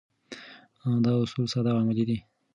[1.05, 2.17] دا اصول ساده او عملي دي.